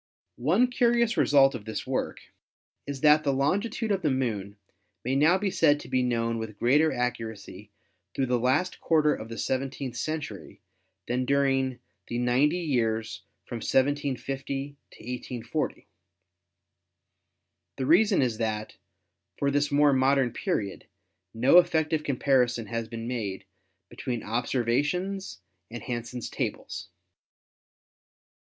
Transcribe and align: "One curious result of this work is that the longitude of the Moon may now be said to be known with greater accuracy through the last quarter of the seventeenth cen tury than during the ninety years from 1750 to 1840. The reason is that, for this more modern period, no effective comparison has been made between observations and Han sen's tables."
"One 0.41 0.65
curious 0.67 1.15
result 1.15 1.53
of 1.53 1.65
this 1.65 1.85
work 1.85 2.21
is 2.87 3.01
that 3.01 3.23
the 3.23 3.31
longitude 3.31 3.91
of 3.91 4.01
the 4.01 4.09
Moon 4.09 4.57
may 5.05 5.15
now 5.15 5.37
be 5.37 5.51
said 5.51 5.79
to 5.81 5.87
be 5.87 6.01
known 6.01 6.39
with 6.39 6.57
greater 6.57 6.91
accuracy 6.91 7.69
through 8.15 8.25
the 8.25 8.39
last 8.39 8.79
quarter 8.81 9.13
of 9.13 9.29
the 9.29 9.37
seventeenth 9.37 9.95
cen 9.95 10.19
tury 10.21 10.57
than 11.07 11.23
during 11.23 11.77
the 12.07 12.17
ninety 12.17 12.57
years 12.61 13.21
from 13.45 13.57
1750 13.57 14.75
to 14.89 14.97
1840. 14.97 15.87
The 17.77 17.85
reason 17.85 18.23
is 18.23 18.39
that, 18.39 18.77
for 19.37 19.51
this 19.51 19.71
more 19.71 19.93
modern 19.93 20.31
period, 20.33 20.87
no 21.31 21.59
effective 21.59 22.03
comparison 22.03 22.65
has 22.65 22.87
been 22.87 23.07
made 23.07 23.45
between 23.87 24.23
observations 24.23 25.41
and 25.69 25.83
Han 25.83 26.03
sen's 26.03 26.27
tables." 26.27 26.89